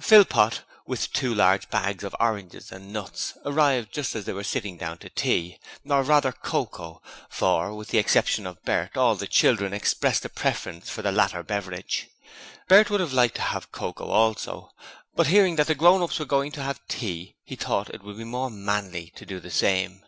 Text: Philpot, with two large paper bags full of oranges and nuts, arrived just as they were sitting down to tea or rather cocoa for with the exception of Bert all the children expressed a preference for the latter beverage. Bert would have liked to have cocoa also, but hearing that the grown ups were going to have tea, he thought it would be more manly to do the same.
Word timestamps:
Philpot, 0.00 0.62
with 0.86 1.12
two 1.12 1.34
large 1.34 1.64
paper 1.64 1.70
bags 1.82 2.00
full 2.00 2.06
of 2.06 2.16
oranges 2.18 2.72
and 2.72 2.94
nuts, 2.94 3.34
arrived 3.44 3.92
just 3.92 4.16
as 4.16 4.24
they 4.24 4.32
were 4.32 4.42
sitting 4.42 4.78
down 4.78 4.96
to 4.96 5.10
tea 5.10 5.58
or 5.86 6.02
rather 6.02 6.32
cocoa 6.32 7.02
for 7.28 7.74
with 7.74 7.88
the 7.88 7.98
exception 7.98 8.46
of 8.46 8.62
Bert 8.64 8.96
all 8.96 9.16
the 9.16 9.26
children 9.26 9.74
expressed 9.74 10.24
a 10.24 10.30
preference 10.30 10.88
for 10.88 11.02
the 11.02 11.12
latter 11.12 11.42
beverage. 11.42 12.08
Bert 12.68 12.88
would 12.88 13.00
have 13.00 13.12
liked 13.12 13.34
to 13.34 13.42
have 13.42 13.70
cocoa 13.70 14.08
also, 14.08 14.70
but 15.14 15.26
hearing 15.26 15.56
that 15.56 15.66
the 15.66 15.74
grown 15.74 16.00
ups 16.00 16.18
were 16.18 16.24
going 16.24 16.52
to 16.52 16.62
have 16.62 16.80
tea, 16.88 17.34
he 17.44 17.54
thought 17.54 17.90
it 17.90 18.02
would 18.02 18.16
be 18.16 18.24
more 18.24 18.48
manly 18.48 19.12
to 19.16 19.26
do 19.26 19.40
the 19.40 19.50
same. 19.50 20.02